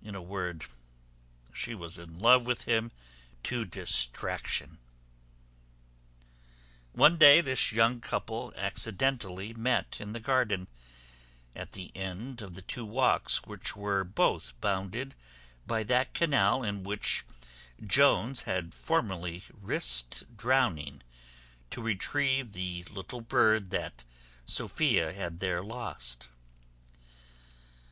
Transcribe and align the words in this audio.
In 0.00 0.14
a 0.14 0.22
word, 0.22 0.66
she 1.52 1.74
was 1.74 1.98
in 1.98 2.20
love 2.20 2.46
with 2.46 2.66
him 2.66 2.92
to 3.42 3.64
distraction. 3.64 4.78
One 6.92 7.16
day 7.16 7.40
this 7.40 7.72
young 7.72 8.00
couple 8.00 8.52
accidentally 8.54 9.52
met 9.52 9.96
in 10.00 10.12
the 10.12 10.20
garden, 10.20 10.68
at 11.56 11.72
the 11.72 11.90
end 11.96 12.40
of 12.42 12.54
the 12.54 12.62
two 12.62 12.84
walks 12.84 13.42
which 13.42 13.74
were 13.74 14.04
both 14.04 14.52
bounded 14.60 15.16
by 15.66 15.82
that 15.82 16.14
canal 16.14 16.62
in 16.62 16.84
which 16.84 17.24
Jones 17.84 18.42
had 18.42 18.72
formerly 18.72 19.40
risqued 19.60 20.36
drowning 20.36 21.02
to 21.70 21.82
retrieve 21.82 22.52
the 22.52 22.84
little 22.84 23.20
bird 23.20 23.70
that 23.70 24.04
Sophia 24.46 25.12
had 25.12 25.40
there 25.40 25.60
lost. 25.60 26.28